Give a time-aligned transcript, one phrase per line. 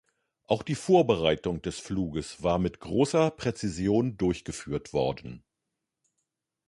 [0.47, 5.43] Auch die Vorbereitung des Fluges war mit großer Präzision durchgeführt worden.